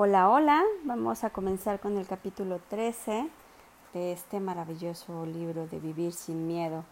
Hola, 0.00 0.30
hola, 0.30 0.62
vamos 0.84 1.24
a 1.24 1.30
comenzar 1.30 1.80
con 1.80 1.98
el 1.98 2.06
capítulo 2.06 2.60
13 2.70 3.28
de 3.92 4.12
este 4.12 4.38
maravilloso 4.38 5.26
libro 5.26 5.66
de 5.66 5.80
Vivir 5.80 6.12
sin 6.12 6.46
Miedo 6.46 6.84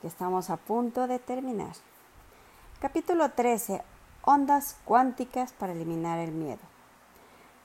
que 0.00 0.06
estamos 0.06 0.48
a 0.48 0.56
punto 0.56 1.06
de 1.06 1.18
terminar. 1.18 1.74
Capítulo 2.80 3.32
13. 3.32 3.82
Ondas 4.22 4.78
cuánticas 4.86 5.52
para 5.52 5.74
eliminar 5.74 6.18
el 6.18 6.32
miedo. 6.32 6.62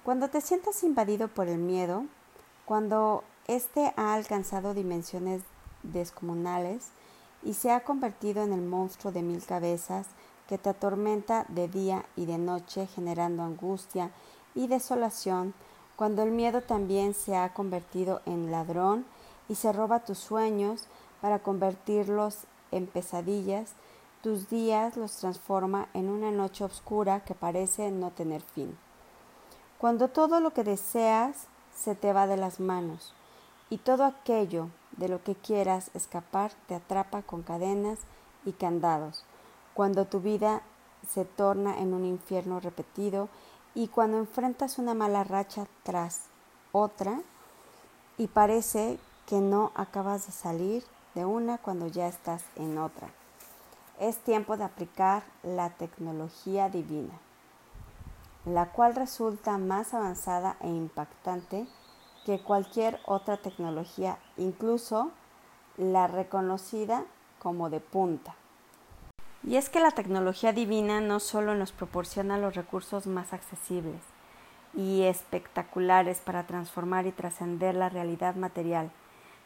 Cuando 0.03 0.27
te 0.27 0.41
sientas 0.41 0.83
invadido 0.83 1.29
por 1.29 1.47
el 1.47 1.59
miedo, 1.59 2.03
cuando 2.65 3.23
éste 3.47 3.93
ha 3.95 4.13
alcanzado 4.13 4.73
dimensiones 4.73 5.41
descomunales 5.83 6.89
y 7.43 7.53
se 7.53 7.71
ha 7.71 7.85
convertido 7.85 8.43
en 8.43 8.51
el 8.51 8.61
monstruo 8.61 9.13
de 9.13 9.21
mil 9.21 9.41
cabezas 9.45 10.07
que 10.47 10.57
te 10.57 10.69
atormenta 10.69 11.45
de 11.47 11.67
día 11.67 12.05
y 12.15 12.25
de 12.25 12.37
noche 12.37 12.87
generando 12.87 13.43
angustia 13.43 14.11
y 14.55 14.67
desolación, 14.67 15.53
cuando 15.95 16.23
el 16.23 16.31
miedo 16.31 16.61
también 16.61 17.13
se 17.13 17.35
ha 17.35 17.53
convertido 17.53 18.21
en 18.25 18.51
ladrón 18.51 19.05
y 19.47 19.55
se 19.55 19.71
roba 19.71 19.99
tus 19.99 20.17
sueños 20.17 20.87
para 21.21 21.39
convertirlos 21.39 22.39
en 22.71 22.87
pesadillas, 22.87 23.73
tus 24.21 24.49
días 24.49 24.97
los 24.97 25.17
transforma 25.17 25.87
en 25.93 26.09
una 26.09 26.31
noche 26.31 26.63
oscura 26.63 27.21
que 27.21 27.35
parece 27.35 27.91
no 27.91 28.11
tener 28.11 28.41
fin. 28.41 28.77
Cuando 29.77 30.07
todo 30.07 30.39
lo 30.39 30.51
que 30.51 30.63
deseas 30.63 31.47
se 31.75 31.93
te 31.93 32.13
va 32.13 32.25
de 32.25 32.37
las 32.37 32.59
manos 32.59 33.13
y 33.69 33.77
todo 33.77 34.05
aquello 34.05 34.69
de 34.97 35.09
lo 35.09 35.23
que 35.23 35.35
quieras 35.35 35.91
escapar 35.93 36.51
te 36.67 36.75
atrapa 36.75 37.21
con 37.21 37.43
cadenas 37.43 37.99
y 38.45 38.53
candados, 38.53 39.25
cuando 39.73 40.05
tu 40.05 40.19
vida 40.19 40.61
se 41.07 41.25
torna 41.25 41.77
en 41.79 41.93
un 41.93 42.05
infierno 42.05 42.59
repetido 42.59 43.27
y 43.75 43.87
cuando 43.87 44.17
enfrentas 44.17 44.77
una 44.77 44.93
mala 44.93 45.23
racha 45.23 45.65
tras 45.83 46.21
otra 46.71 47.21
y 48.17 48.27
parece 48.27 48.99
que 49.25 49.39
no 49.39 49.71
acabas 49.75 50.25
de 50.27 50.31
salir 50.31 50.83
de 51.15 51.25
una 51.25 51.57
cuando 51.57 51.87
ya 51.87 52.07
estás 52.07 52.43
en 52.55 52.77
otra. 52.77 53.09
Es 53.99 54.17
tiempo 54.17 54.57
de 54.57 54.63
aplicar 54.63 55.23
la 55.43 55.69
tecnología 55.71 56.69
divina, 56.69 57.13
la 58.45 58.71
cual 58.71 58.95
resulta 58.95 59.57
más 59.57 59.93
avanzada 59.93 60.57
e 60.61 60.67
impactante 60.67 61.67
que 62.25 62.41
cualquier 62.41 62.99
otra 63.05 63.37
tecnología, 63.37 64.17
incluso 64.37 65.11
la 65.77 66.07
reconocida 66.07 67.05
como 67.39 67.69
de 67.69 67.79
punta. 67.79 68.35
Y 69.45 69.57
es 69.57 69.69
que 69.69 69.79
la 69.79 69.91
tecnología 69.91 70.53
divina 70.53 71.01
no 71.01 71.19
solo 71.19 71.53
nos 71.55 71.71
proporciona 71.71 72.37
los 72.37 72.55
recursos 72.55 73.07
más 73.07 73.33
accesibles 73.33 74.01
y 74.73 75.03
espectaculares 75.03 76.21
para 76.21 76.47
transformar 76.47 77.05
y 77.07 77.11
trascender 77.11 77.75
la 77.75 77.89
realidad 77.89 78.35
material, 78.35 78.89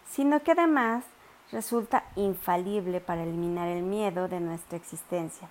sino 0.09 0.43
que 0.43 0.51
además 0.51 1.03
resulta 1.51 2.03
infalible 2.15 3.01
para 3.01 3.23
eliminar 3.23 3.67
el 3.67 3.83
miedo 3.83 4.27
de 4.27 4.39
nuestra 4.39 4.77
existencia 4.77 5.49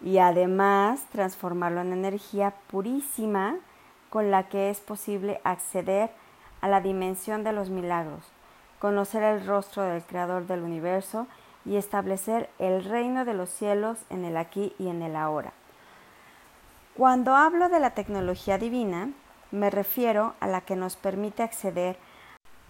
y 0.00 0.18
además 0.18 1.04
transformarlo 1.10 1.80
en 1.80 1.92
energía 1.92 2.54
purísima 2.68 3.56
con 4.10 4.30
la 4.30 4.48
que 4.48 4.70
es 4.70 4.80
posible 4.80 5.40
acceder 5.42 6.10
a 6.60 6.68
la 6.68 6.80
dimensión 6.80 7.44
de 7.44 7.52
los 7.52 7.70
milagros, 7.70 8.22
conocer 8.78 9.22
el 9.22 9.46
rostro 9.46 9.82
del 9.82 10.02
Creador 10.02 10.46
del 10.46 10.62
universo 10.62 11.26
y 11.66 11.76
establecer 11.76 12.48
el 12.58 12.84
reino 12.84 13.24
de 13.24 13.34
los 13.34 13.50
cielos 13.50 13.98
en 14.08 14.24
el 14.24 14.36
aquí 14.36 14.72
y 14.78 14.88
en 14.88 15.02
el 15.02 15.16
ahora. 15.16 15.52
Cuando 16.96 17.34
hablo 17.34 17.68
de 17.68 17.80
la 17.80 17.90
tecnología 17.90 18.56
divina, 18.56 19.10
me 19.50 19.68
refiero 19.68 20.34
a 20.40 20.46
la 20.46 20.60
que 20.60 20.76
nos 20.76 20.96
permite 20.96 21.42
acceder 21.42 21.98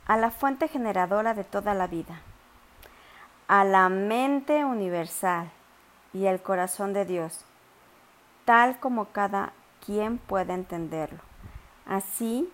a 0.06 0.17
la 0.17 0.30
fuente 0.30 0.69
generadora 0.69 1.34
de 1.34 1.44
toda 1.44 1.74
la 1.74 1.86
vida, 1.86 2.20
a 3.48 3.64
la 3.64 3.89
mente 3.89 4.64
universal 4.64 5.51
y 6.12 6.27
el 6.27 6.40
corazón 6.40 6.92
de 6.92 7.05
Dios, 7.05 7.45
tal 8.45 8.79
como 8.80 9.06
cada 9.06 9.52
quien 9.85 10.18
puede 10.18 10.55
entenderlo, 10.55 11.20
así 11.86 12.51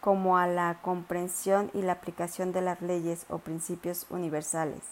como 0.00 0.38
a 0.38 0.46
la 0.46 0.78
comprensión 0.82 1.70
y 1.72 1.82
la 1.82 1.92
aplicación 1.92 2.52
de 2.52 2.62
las 2.62 2.80
leyes 2.82 3.26
o 3.28 3.38
principios 3.38 4.06
universales 4.10 4.82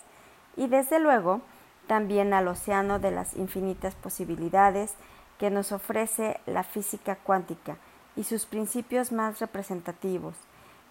y 0.56 0.66
desde 0.68 0.98
luego 0.98 1.40
también 1.86 2.32
al 2.32 2.48
océano 2.48 2.98
de 2.98 3.10
las 3.10 3.36
infinitas 3.36 3.94
posibilidades 3.94 4.94
que 5.38 5.50
nos 5.50 5.72
ofrece 5.72 6.40
la 6.46 6.64
física 6.64 7.16
cuántica 7.16 7.76
y 8.16 8.24
sus 8.24 8.46
principios 8.46 9.12
más 9.12 9.38
representativos, 9.38 10.34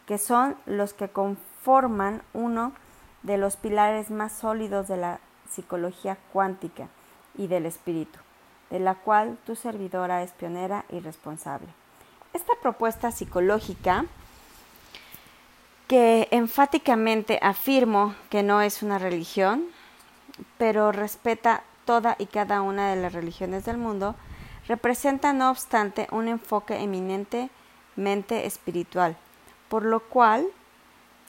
que 0.05 0.17
son 0.17 0.55
los 0.65 0.93
que 0.93 1.09
conforman 1.09 2.21
uno 2.33 2.73
de 3.23 3.37
los 3.37 3.57
pilares 3.57 4.11
más 4.11 4.33
sólidos 4.33 4.87
de 4.87 4.97
la 4.97 5.19
psicología 5.49 6.17
cuántica 6.31 6.87
y 7.35 7.47
del 7.47 7.65
espíritu, 7.65 8.19
de 8.69 8.79
la 8.79 8.95
cual 8.95 9.37
tu 9.45 9.55
servidora 9.55 10.21
es 10.21 10.31
pionera 10.31 10.85
y 10.89 10.99
responsable. 10.99 11.67
Esta 12.33 12.53
propuesta 12.61 13.11
psicológica 13.11 14.05
que 15.87 16.27
enfáticamente 16.31 17.39
afirmo 17.41 18.15
que 18.29 18.43
no 18.43 18.61
es 18.61 18.81
una 18.81 18.97
religión, 18.97 19.65
pero 20.57 20.91
respeta 20.91 21.63
toda 21.85 22.15
y 22.17 22.25
cada 22.25 22.61
una 22.61 22.89
de 22.89 23.01
las 23.01 23.13
religiones 23.13 23.65
del 23.65 23.77
mundo, 23.77 24.15
representa 24.67 25.33
no 25.33 25.51
obstante 25.51 26.07
un 26.11 26.27
enfoque 26.27 26.81
eminentemente 26.81 28.47
espiritual, 28.47 29.15
por 29.69 29.85
lo 29.85 29.99
cual 29.99 30.47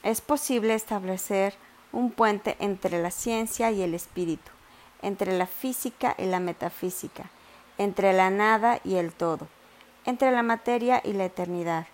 es 0.03 0.21
posible 0.21 0.75
establecer 0.75 1.55
un 1.93 2.11
puente 2.11 2.57
entre 2.59 3.01
la 3.03 3.11
ciencia 3.11 3.71
y 3.71 3.83
el 3.83 3.95
espíritu, 3.95 4.51
entre 5.03 5.37
la 5.37 5.47
física 5.47 6.15
y 6.19 6.25
la 6.25 6.41
metafísica, 6.41 7.31
entre 7.77 8.15
la 8.15 8.31
nada 8.31 8.81
y 8.85 8.97
el 8.97 9.13
todo, 9.13 9.49
entre 10.07 10.31
la 10.31 10.43
materia 10.43 11.03
y 11.05 11.13
la 11.13 11.27
eternidad, 11.27 11.87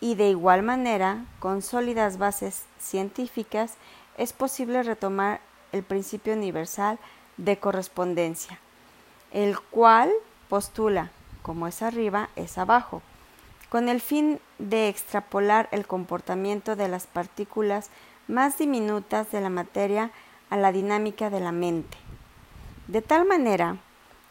y 0.00 0.14
de 0.14 0.30
igual 0.30 0.62
manera, 0.62 1.24
con 1.40 1.62
sólidas 1.62 2.18
bases 2.18 2.64
científicas, 2.78 3.74
es 4.16 4.32
posible 4.32 4.82
retomar 4.82 5.40
el 5.72 5.82
principio 5.82 6.32
universal 6.34 6.98
de 7.36 7.58
correspondencia, 7.58 8.58
el 9.32 9.58
cual 9.58 10.10
postula, 10.48 11.10
como 11.42 11.66
es 11.66 11.82
arriba, 11.82 12.30
es 12.36 12.58
abajo, 12.58 13.02
con 13.68 13.88
el 13.88 14.00
fin 14.00 14.40
de 14.58 14.88
extrapolar 14.88 15.68
el 15.72 15.86
comportamiento 15.86 16.74
de 16.74 16.88
las 16.88 17.06
partículas 17.06 17.90
más 18.26 18.58
diminutas 18.58 19.30
de 19.30 19.40
la 19.40 19.50
materia 19.50 20.10
a 20.50 20.56
la 20.56 20.72
dinámica 20.72 21.30
de 21.30 21.40
la 21.40 21.52
mente. 21.52 21.98
De 22.86 23.02
tal 23.02 23.26
manera 23.26 23.76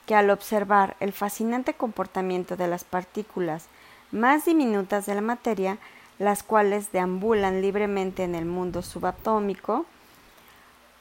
que 0.06 0.16
al 0.16 0.30
observar 0.30 0.96
el 1.00 1.14
fascinante 1.14 1.74
comportamiento 1.74 2.56
de 2.56 2.68
las 2.68 2.84
partículas 2.84 3.68
más 4.12 4.46
diminutas 4.46 5.06
de 5.06 5.16
la 5.16 5.22
materia, 5.22 5.78
las 6.20 6.44
cuales 6.44 6.92
deambulan 6.92 7.62
libremente 7.62 8.24
en 8.24 8.36
el 8.36 8.46
mundo 8.46 8.82
subatómico, 8.82 9.86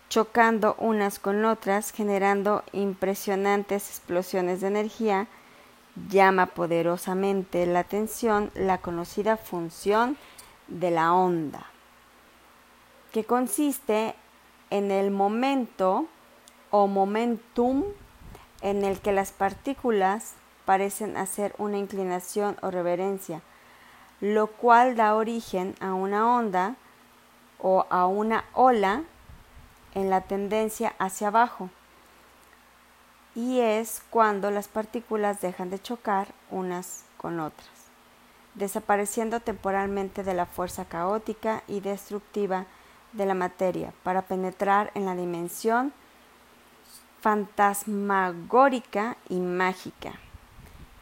chocando 0.08 0.76
unas 0.78 1.18
con 1.18 1.44
otras, 1.44 1.90
generando 1.90 2.62
impresionantes 2.72 3.90
explosiones 3.90 4.60
de 4.60 4.68
energía, 4.68 5.26
llama 6.08 6.46
poderosamente 6.46 7.64
la 7.66 7.80
atención 7.80 8.50
la 8.54 8.78
conocida 8.78 9.36
función 9.36 10.16
de 10.68 10.90
la 10.90 11.14
onda, 11.14 11.66
que 13.12 13.24
consiste 13.24 14.14
en 14.70 14.90
el 14.90 15.10
momento 15.10 16.06
o 16.70 16.86
momentum 16.86 17.84
en 18.60 18.84
el 18.84 19.00
que 19.00 19.12
las 19.12 19.32
partículas 19.32 20.34
parecen 20.66 21.16
hacer 21.16 21.54
una 21.56 21.78
inclinación 21.78 22.58
o 22.60 22.70
reverencia, 22.70 23.40
lo 24.20 24.48
cual 24.48 24.96
da 24.96 25.14
origen 25.14 25.74
a 25.80 25.94
una 25.94 26.36
onda 26.36 26.74
o 27.58 27.86
a 27.88 28.06
una 28.06 28.44
ola 28.52 29.04
en 29.94 30.10
la 30.10 30.20
tendencia 30.22 30.94
hacia 30.98 31.28
abajo. 31.28 31.70
Y 33.34 33.60
es 33.60 34.02
cuando 34.10 34.50
las 34.50 34.68
partículas 34.68 35.40
dejan 35.40 35.70
de 35.70 35.80
chocar 35.80 36.28
unas 36.50 37.04
con 37.16 37.38
otras, 37.40 37.70
desapareciendo 38.54 39.40
temporalmente 39.40 40.24
de 40.24 40.34
la 40.34 40.46
fuerza 40.46 40.84
caótica 40.84 41.62
y 41.68 41.80
destructiva 41.80 42.66
de 43.12 43.24
la 43.24 43.34
materia 43.34 43.92
para 44.02 44.22
penetrar 44.22 44.90
en 44.94 45.04
la 45.06 45.14
dimensión 45.14 45.92
fantasmagórica 47.20 49.16
y 49.28 49.36
mágica 49.36 50.14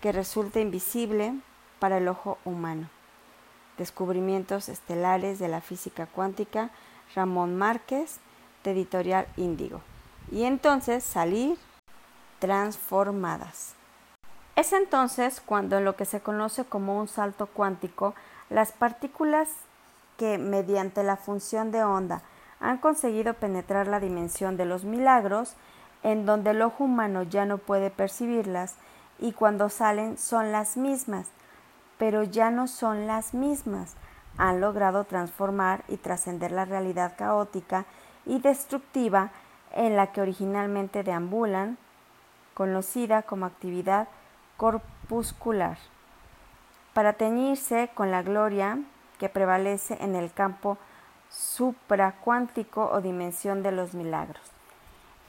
que 0.04 0.12
resulta 0.12 0.60
invisible 0.60 1.32
para 1.78 1.96
el 1.96 2.08
ojo 2.08 2.36
humano. 2.44 2.90
Descubrimientos 3.78 4.68
estelares 4.68 5.38
de 5.38 5.48
la 5.48 5.62
física 5.62 6.04
cuántica, 6.04 6.68
Ramón 7.14 7.56
Márquez, 7.56 8.18
de 8.64 8.72
Editorial 8.72 9.26
Índigo. 9.38 9.80
Y 10.30 10.42
entonces 10.42 11.04
salir 11.04 11.56
transformadas. 12.38 13.76
Es 14.56 14.74
entonces 14.74 15.40
cuando 15.40 15.78
en 15.78 15.86
lo 15.86 15.96
que 15.96 16.04
se 16.04 16.20
conoce 16.20 16.66
como 16.66 17.00
un 17.00 17.08
salto 17.08 17.46
cuántico, 17.46 18.14
las 18.50 18.72
partículas 18.72 19.48
que 20.18 20.36
mediante 20.36 21.02
la 21.02 21.16
función 21.16 21.70
de 21.70 21.82
onda 21.82 22.20
han 22.60 22.76
conseguido 22.76 23.32
penetrar 23.32 23.88
la 23.88 24.00
dimensión 24.00 24.58
de 24.58 24.66
los 24.66 24.84
milagros, 24.84 25.54
en 26.02 26.26
donde 26.26 26.50
el 26.50 26.60
ojo 26.60 26.84
humano 26.84 27.22
ya 27.22 27.46
no 27.46 27.56
puede 27.56 27.88
percibirlas, 27.88 28.76
y 29.18 29.32
cuando 29.32 29.68
salen 29.68 30.18
son 30.18 30.52
las 30.52 30.76
mismas, 30.76 31.28
pero 31.98 32.22
ya 32.22 32.50
no 32.50 32.66
son 32.66 33.06
las 33.06 33.34
mismas. 33.34 33.94
Han 34.36 34.60
logrado 34.60 35.04
transformar 35.04 35.84
y 35.88 35.96
trascender 35.96 36.50
la 36.50 36.64
realidad 36.64 37.14
caótica 37.16 37.84
y 38.26 38.40
destructiva 38.40 39.30
en 39.72 39.96
la 39.96 40.12
que 40.12 40.20
originalmente 40.20 41.02
deambulan, 41.02 41.78
conocida 42.54 43.22
como 43.22 43.46
actividad 43.46 44.08
corpuscular, 44.56 45.78
para 46.92 47.14
teñirse 47.14 47.90
con 47.94 48.10
la 48.10 48.22
gloria 48.22 48.78
que 49.18 49.28
prevalece 49.28 49.96
en 50.00 50.14
el 50.14 50.32
campo 50.32 50.78
supracuántico 51.28 52.88
o 52.92 53.00
dimensión 53.00 53.62
de 53.62 53.72
los 53.72 53.94
milagros. 53.94 54.42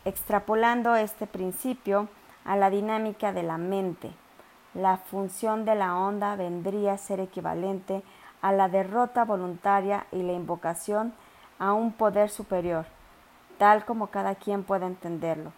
Extrapolando 0.06 0.96
este 0.96 1.26
principio 1.26 2.08
a 2.46 2.56
la 2.56 2.70
dinámica 2.70 3.34
de 3.34 3.44
la 3.44 3.58
mente, 3.58 4.12
la 4.74 4.98
función 4.98 5.66
de 5.66 5.76
la 5.76 5.98
onda 5.98 6.36
vendría 6.36 6.94
a 6.94 6.98
ser 6.98 7.20
equivalente 7.20 8.04
a 8.42 8.52
la 8.52 8.70
derrota 8.70 9.26
voluntaria 9.26 10.06
y 10.12 10.22
la 10.22 10.34
invocación 10.34 11.14
a 11.60 11.74
un 11.74 11.94
poder 11.94 12.30
superior, 12.30 12.86
tal 13.58 13.86
como 13.86 14.08
cada 14.08 14.36
quien 14.36 14.64
pueda 14.64 14.86
entenderlo, 14.86 15.54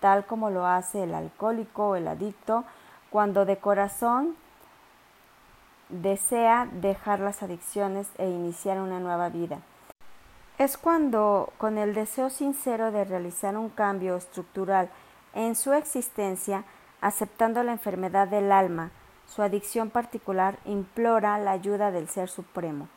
tal 0.00 0.26
como 0.26 0.50
lo 0.50 0.66
hace 0.66 1.04
el 1.04 1.14
alcohólico 1.14 1.90
o 1.90 1.96
el 1.96 2.08
adicto 2.08 2.64
cuando 3.10 3.44
de 3.44 3.58
corazón 3.58 4.34
desea 5.88 6.66
dejar 6.72 7.20
las 7.20 7.42
adicciones 7.42 8.10
e 8.18 8.28
iniciar 8.28 8.80
una 8.80 8.98
nueva 8.98 9.28
vida. 9.28 9.60
Es 10.58 10.78
cuando, 10.78 11.52
con 11.58 11.78
el 11.78 11.94
deseo 11.94 12.30
sincero 12.30 12.90
de 12.90 13.04
realizar 13.04 13.56
un 13.56 13.68
cambio 13.68 14.16
estructural 14.16 14.88
en 15.34 15.56
su 15.56 15.72
existencia, 15.72 16.64
aceptando 17.00 17.62
la 17.62 17.72
enfermedad 17.72 18.28
del 18.28 18.50
alma, 18.52 18.90
su 19.26 19.42
adicción 19.42 19.90
particular, 19.90 20.58
implora 20.64 21.38
la 21.38 21.50
ayuda 21.50 21.90
del 21.90 22.08
Ser 22.08 22.28
Supremo. 22.28 22.88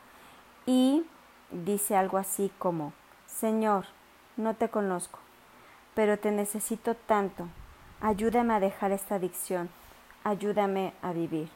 Y 0.66 1.04
dice 1.50 1.96
algo 1.96 2.18
así 2.18 2.52
como, 2.58 2.92
Señor, 3.26 3.86
no 4.36 4.54
te 4.54 4.68
conozco, 4.68 5.18
pero 5.94 6.18
te 6.18 6.30
necesito 6.30 6.94
tanto, 6.94 7.48
ayúdame 8.00 8.54
a 8.54 8.60
dejar 8.60 8.92
esta 8.92 9.16
adicción, 9.16 9.68
ayúdame 10.24 10.94
a 11.02 11.12
vivir. 11.12 11.50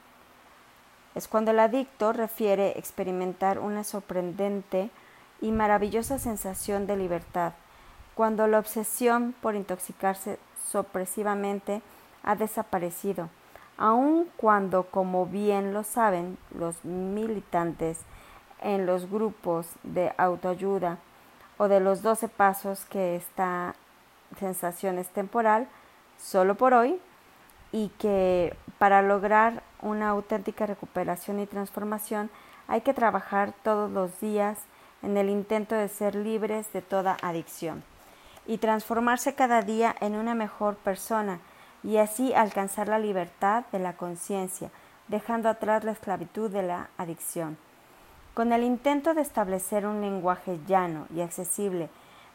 Es 1.15 1.27
cuando 1.27 1.51
el 1.51 1.59
adicto 1.59 2.11
refiere 2.11 2.77
experimentar 2.77 3.59
una 3.59 3.83
sorprendente 3.83 4.89
y 5.41 5.51
maravillosa 5.51 6.19
sensación 6.19 6.87
de 6.87 6.97
libertad, 6.97 7.53
cuando 8.15 8.47
la 8.47 8.59
obsesión 8.59 9.35
por 9.41 9.55
intoxicarse 9.55 10.39
sorpresivamente 10.73 11.83
ha 12.23 12.35
desaparecido, 12.35 13.29
aun 13.77 14.27
cuando, 14.37 14.83
como 14.87 15.27
bien 15.27 15.71
lo 15.71 15.83
saben 15.83 16.37
los 16.57 16.83
militantes 16.83 17.99
en 18.61 18.85
los 18.85 19.09
grupos 19.09 19.67
de 19.83 20.13
autoayuda 20.17 20.97
o 21.57 21.67
de 21.67 21.79
los 21.79 22.01
doce 22.01 22.27
pasos 22.27 22.85
que 22.85 23.15
esta 23.15 23.75
sensación 24.39 24.97
es 24.97 25.09
temporal, 25.09 25.67
solo 26.17 26.55
por 26.55 26.73
hoy, 26.73 26.99
y 27.71 27.89
que 27.99 28.55
para 28.79 29.01
lograr 29.01 29.61
una 29.81 30.09
auténtica 30.09 30.65
recuperación 30.65 31.39
y 31.39 31.45
transformación 31.45 32.29
hay 32.67 32.81
que 32.81 32.93
trabajar 32.93 33.53
todos 33.63 33.91
los 33.91 34.19
días 34.19 34.59
en 35.03 35.17
el 35.17 35.29
intento 35.29 35.75
de 35.75 35.87
ser 35.87 36.15
libres 36.15 36.71
de 36.73 36.81
toda 36.81 37.17
adicción 37.21 37.83
y 38.45 38.57
transformarse 38.57 39.35
cada 39.35 39.61
día 39.61 39.95
en 39.99 40.15
una 40.15 40.35
mejor 40.35 40.75
persona 40.77 41.39
y 41.83 41.97
así 41.97 42.33
alcanzar 42.33 42.87
la 42.87 42.99
libertad 42.99 43.65
de 43.71 43.79
la 43.79 43.93
conciencia, 43.93 44.69
dejando 45.07 45.49
atrás 45.49 45.83
la 45.83 45.91
esclavitud 45.91 46.49
de 46.49 46.63
la 46.63 46.89
adicción. 46.97 47.57
Con 48.33 48.51
el 48.51 48.63
intento 48.63 49.13
de 49.13 49.21
establecer 49.21 49.85
un 49.85 50.01
lenguaje 50.01 50.59
llano 50.65 51.07
y 51.13 51.21
accesible 51.21 51.89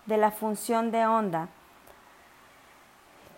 de 0.07 0.17
la 0.17 0.31
función 0.31 0.91
de 0.91 1.07
onda, 1.07 1.49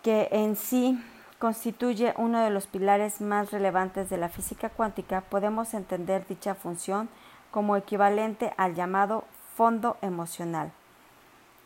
que 0.02 0.28
en 0.30 0.56
sí 0.56 1.02
constituye 1.38 2.14
uno 2.16 2.40
de 2.40 2.50
los 2.50 2.66
pilares 2.66 3.20
más 3.20 3.50
relevantes 3.50 4.10
de 4.10 4.18
la 4.18 4.28
física 4.28 4.68
cuántica, 4.68 5.22
podemos 5.22 5.74
entender 5.74 6.26
dicha 6.26 6.54
función 6.54 7.08
como 7.50 7.76
equivalente 7.76 8.52
al 8.56 8.74
llamado 8.74 9.24
fondo 9.56 9.96
emocional, 10.02 10.70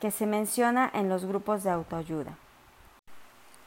que 0.04 0.10
se 0.10 0.26
menciona 0.26 0.90
en 0.92 1.08
los 1.08 1.24
grupos 1.24 1.62
de 1.62 1.70
autoayuda, 1.70 2.36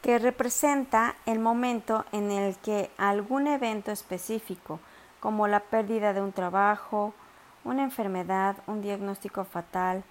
que 0.04 0.19
representa 0.19 1.16
el 1.25 1.39
momento 1.39 2.06
en 2.12 2.30
el 2.30 2.56
que 2.57 2.92
algún 3.00 3.48
evento 3.48 3.89
específico, 3.89 4.80
como 5.19 5.48
la 5.48 5.62
pérdida 5.62 6.13
de 6.13 6.22
un 6.22 6.34
trabajo, 6.34 7.16
una 7.63 7.81
enfermedad, 7.81 8.56
un 8.68 8.84
diagnóstico 8.84 9.45
fatal, 9.45 10.04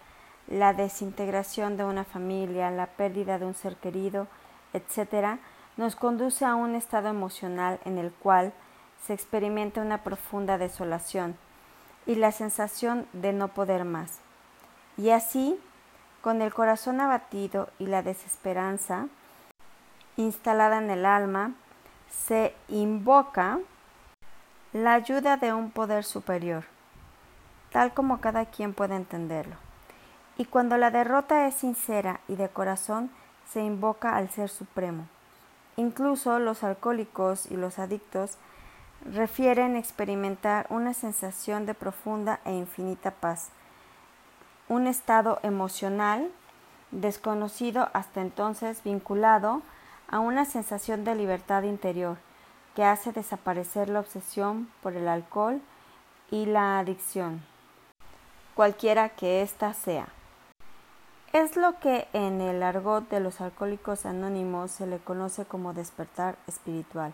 la 0.49 0.73
desintegración 0.73 1.76
de 1.76 1.84
una 1.84 2.02
familia, 2.02 2.72
la 2.72 2.87
pérdida 2.87 3.38
de 3.38 3.46
un 3.46 3.55
ser 3.55 3.76
querido, 3.76 4.26
etc., 4.72 5.38
nos 5.76 5.94
conduce 5.94 6.44
a 6.44 6.56
un 6.56 6.75
estado 6.75 7.06
emocional 7.06 7.79
en 7.84 7.99
el 7.99 8.11
cual 8.11 8.52
se 9.00 9.14
experimenta 9.14 9.81
una 9.81 10.02
profunda 10.02 10.58
desolación, 10.58 11.37
y 12.05 12.17
la 12.17 12.32
sensación 12.32 13.06
de 13.12 13.32
no 13.32 13.46
poder 13.46 13.84
más. 13.84 14.19
Y 14.96 15.11
así, 15.11 15.56
con 16.21 16.43
el 16.43 16.53
corazón 16.53 17.01
abatido 17.01 17.69
y 17.79 17.87
la 17.87 18.03
desesperanza 18.03 19.07
instalada 20.17 20.79
en 20.79 20.91
el 20.91 21.07
alma, 21.07 21.53
se 22.11 22.55
invoca 22.69 23.59
la 24.73 24.95
ayuda 24.95 25.37
de 25.37 25.53
un 25.53 25.71
poder 25.71 26.05
superior, 26.05 26.65
tal 27.71 27.95
como 27.95 28.21
cada 28.21 28.47
quien 28.47 28.75
puede 28.75 28.97
entenderlo. 28.97 29.57
Y 30.39 30.45
cuando 30.45 30.77
la 30.77 30.91
derrota 30.91 31.47
es 31.47 31.55
sincera 31.55 32.21
y 32.29 32.37
de 32.37 32.49
corazón, 32.49 33.11
se 33.51 33.63
invoca 33.63 34.17
al 34.17 34.29
Ser 34.29 34.49
Supremo. 34.49 35.07
Incluso 35.77 36.39
los 36.39 36.65
alcohólicos 36.65 37.51
y 37.51 37.57
los 37.57 37.79
adictos 37.79 38.39
refieren 39.05 39.77
experimentar 39.77 40.67
una 40.69 40.94
sensación 40.94 41.67
de 41.67 41.75
profunda 41.75 42.41
e 42.44 42.53
infinita 42.53 43.13
paz, 43.13 43.51
un 44.69 44.87
estado 44.87 45.39
emocional 45.43 46.31
desconocido 46.91 47.89
hasta 47.93 48.20
entonces 48.20 48.82
vinculado 48.82 49.63
a 50.08 50.20
una 50.20 50.44
sensación 50.44 51.05
de 51.05 51.15
libertad 51.15 51.63
interior 51.63 52.17
que 52.75 52.85
hace 52.85 53.13
desaparecer 53.13 53.89
la 53.89 54.01
obsesión 54.01 54.69
por 54.82 54.94
el 54.94 55.08
alcohol 55.08 55.61
y 56.31 56.46
la 56.46 56.79
adicción, 56.79 57.43
cualquiera 58.55 59.11
que 59.11 59.43
ésta 59.43 59.73
sea. 59.73 60.08
Es 61.32 61.56
lo 61.56 61.79
que 61.81 62.08
en 62.13 62.41
el 62.41 62.63
argot 62.63 63.08
de 63.08 63.20
los 63.20 63.41
alcohólicos 63.41 64.06
anónimos 64.06 64.70
se 64.70 64.87
le 64.87 64.99
conoce 64.99 65.44
como 65.44 65.75
despertar 65.75 66.37
espiritual. 66.46 67.13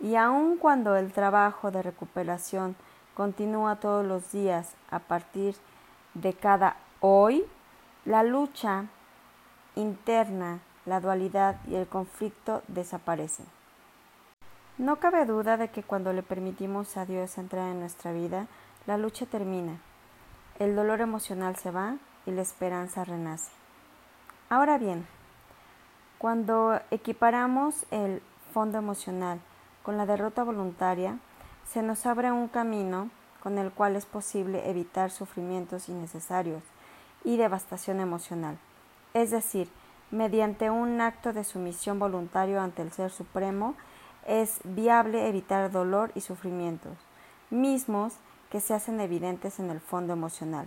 Y 0.00 0.16
aun 0.16 0.56
cuando 0.56 0.96
el 0.96 1.12
trabajo 1.12 1.70
de 1.70 1.82
recuperación 1.82 2.74
continúa 3.14 3.76
todos 3.76 4.04
los 4.04 4.32
días 4.32 4.74
a 4.90 4.98
partir 4.98 5.54
de 6.14 6.32
cada 6.32 6.76
hoy, 7.00 7.44
la 8.04 8.22
lucha 8.22 8.86
interna, 9.74 10.60
la 10.86 11.00
dualidad 11.00 11.56
y 11.68 11.74
el 11.74 11.86
conflicto 11.86 12.62
desaparecen. 12.68 13.46
No 14.78 14.96
cabe 14.96 15.24
duda 15.24 15.56
de 15.56 15.68
que 15.68 15.82
cuando 15.82 16.12
le 16.12 16.22
permitimos 16.22 16.96
a 16.96 17.06
Dios 17.06 17.38
entrar 17.38 17.70
en 17.70 17.80
nuestra 17.80 18.12
vida, 18.12 18.46
la 18.86 18.98
lucha 18.98 19.26
termina, 19.26 19.78
el 20.58 20.74
dolor 20.76 21.00
emocional 21.00 21.56
se 21.56 21.70
va 21.70 21.96
y 22.26 22.30
la 22.30 22.42
esperanza 22.42 23.04
renace. 23.04 23.50
Ahora 24.50 24.78
bien, 24.78 25.06
cuando 26.18 26.80
equiparamos 26.90 27.86
el 27.90 28.22
fondo 28.52 28.78
emocional 28.78 29.40
con 29.82 29.96
la 29.96 30.06
derrota 30.06 30.42
voluntaria, 30.42 31.18
se 31.64 31.82
nos 31.82 32.06
abre 32.06 32.30
un 32.30 32.48
camino 32.48 33.10
con 33.44 33.58
el 33.58 33.70
cual 33.70 33.94
es 33.94 34.06
posible 34.06 34.68
evitar 34.70 35.10
sufrimientos 35.10 35.90
innecesarios 35.90 36.62
y 37.22 37.36
devastación 37.36 38.00
emocional. 38.00 38.58
Es 39.12 39.30
decir, 39.30 39.68
mediante 40.10 40.70
un 40.70 41.00
acto 41.02 41.34
de 41.34 41.44
sumisión 41.44 41.98
voluntario 41.98 42.60
ante 42.60 42.80
el 42.80 42.90
Ser 42.90 43.10
Supremo, 43.10 43.74
es 44.26 44.60
viable 44.64 45.28
evitar 45.28 45.70
dolor 45.70 46.10
y 46.14 46.22
sufrimientos, 46.22 46.96
mismos 47.50 48.14
que 48.50 48.60
se 48.60 48.72
hacen 48.72 48.98
evidentes 49.00 49.60
en 49.60 49.70
el 49.70 49.80
fondo 49.80 50.14
emocional. 50.14 50.66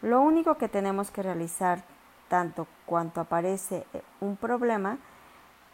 Lo 0.00 0.20
único 0.20 0.56
que 0.56 0.68
tenemos 0.68 1.10
que 1.10 1.22
realizar, 1.22 1.82
tanto 2.28 2.68
cuanto 2.86 3.20
aparece 3.20 3.86
un 4.20 4.36
problema, 4.36 4.98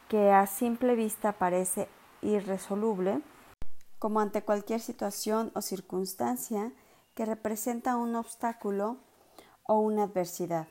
que 0.09 0.33
a 0.33 0.47
simple 0.47 0.95
vista 0.95 1.33
parece 1.33 1.89
irresoluble, 2.23 3.21
como 4.01 4.21
ante 4.21 4.43
cualquier 4.43 4.81
situación 4.81 5.53
o 5.55 5.61
circunstancia 5.61 6.73
que 7.15 7.27
representa 7.27 7.97
un 7.97 8.17
obstáculo 8.17 8.97
o 9.69 9.79
una 9.79 10.05
adversidad. 10.05 10.69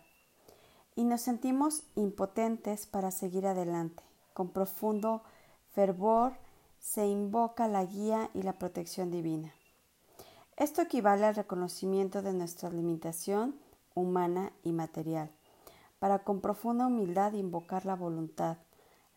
Y 0.95 1.03
nos 1.03 1.21
sentimos 1.21 1.83
impotentes 1.95 2.87
para 2.87 3.11
seguir 3.11 3.45
adelante. 3.45 4.03
Con 4.33 4.49
profundo 4.49 5.21
fervor 5.73 6.33
se 6.79 7.05
invoca 7.05 7.67
la 7.67 7.85
guía 7.85 8.31
y 8.33 8.41
la 8.41 8.53
protección 8.53 9.11
divina. 9.11 9.53
Esto 10.57 10.81
equivale 10.81 11.25
al 11.25 11.35
reconocimiento 11.35 12.23
de 12.23 12.33
nuestra 12.33 12.71
limitación 12.71 13.59
humana 13.93 14.51
y 14.63 14.73
material, 14.73 15.31
para 15.99 16.23
con 16.23 16.41
profunda 16.41 16.87
humildad 16.87 17.33
invocar 17.33 17.85
la 17.85 17.95
voluntad, 17.95 18.57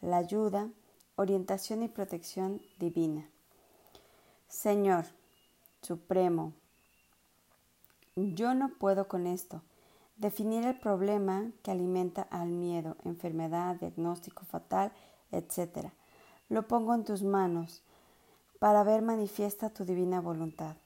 la 0.02 0.18
ayuda, 0.18 0.68
orientación 1.16 1.82
y 1.82 1.88
protección 1.88 2.60
divina. 2.78 3.31
Señor, 4.52 5.06
Supremo, 5.80 6.52
yo 8.14 8.52
no 8.52 8.68
puedo 8.78 9.08
con 9.08 9.26
esto. 9.26 9.62
Definir 10.16 10.66
el 10.66 10.78
problema 10.78 11.50
que 11.62 11.70
alimenta 11.70 12.20
al 12.30 12.50
miedo, 12.50 12.98
enfermedad, 13.04 13.76
diagnóstico 13.76 14.44
fatal, 14.44 14.92
etc. 15.30 15.88
Lo 16.50 16.68
pongo 16.68 16.94
en 16.94 17.04
tus 17.04 17.22
manos 17.22 17.82
para 18.60 18.84
ver 18.84 19.00
manifiesta 19.00 19.70
tu 19.70 19.86
divina 19.86 20.20
voluntad. 20.20 20.76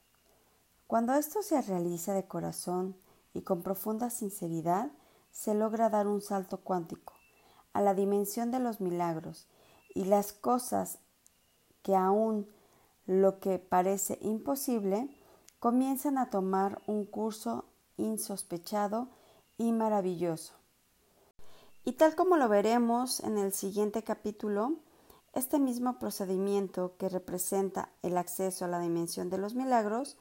Cuando 0.87 1.15
esto 1.15 1.43
se 1.43 1.61
realiza 1.61 2.15
de 2.15 2.25
corazón 2.25 2.97
y 3.35 3.43
con 3.43 3.63
profunda 3.63 4.11
sinceridad, 4.11 4.93
se 5.33 5.55
logra 5.55 5.91
dar 5.91 6.07
un 6.07 6.23
salto 6.23 6.59
cuántico 6.59 7.15
a 7.73 7.81
la 7.81 7.95
dimensión 7.95 8.53
de 8.53 8.61
los 8.61 8.81
milagros 8.81 9.49
y 9.93 10.05
las 10.05 10.33
cosas 10.33 11.01
que 11.83 11.97
aún 11.97 12.49
lo 13.07 13.39
que 13.41 13.59
parece 13.59 14.19
imposible 14.21 15.09
comienzan 15.59 16.19
a 16.19 16.31
tomar 16.31 16.83
un 16.87 17.05
curso 17.05 17.65
insospechado 17.97 19.09
y 19.57 19.73
maravilloso. 19.73 20.55
Y 21.85 21.93
tal 21.93 22.15
como 22.15 22.37
lo 22.37 22.49
veremos 22.49 23.21
en 23.21 23.39
el 23.39 23.53
siguiente 23.53 24.03
capítulo, 24.03 24.75
este 25.33 25.59
mismo 25.59 25.99
procedimiento 25.99 26.97
que 26.99 27.09
representa 27.09 27.91
el 28.03 28.17
acceso 28.17 28.65
a 28.65 28.69
la 28.69 28.81
dimensión 28.81 29.31
de 29.31 29.39
los 29.39 29.55
milagros 29.55 30.17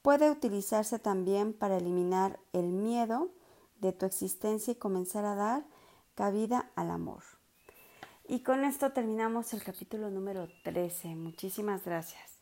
puede 0.00 0.30
utilizarse 0.30 0.98
también 0.98 1.52
para 1.52 1.76
eliminar 1.76 2.38
el 2.52 2.66
miedo 2.72 3.30
de 3.80 3.92
tu 3.92 4.06
existencia 4.06 4.72
y 4.72 4.76
comenzar 4.76 5.24
a 5.24 5.34
dar 5.34 5.66
cabida 6.14 6.70
al 6.74 6.90
amor. 6.90 7.37
Y 8.30 8.40
con 8.40 8.62
esto 8.64 8.92
terminamos 8.92 9.54
el 9.54 9.64
capítulo 9.64 10.10
número 10.10 10.48
13. 10.62 11.14
Muchísimas 11.14 11.86
gracias. 11.86 12.37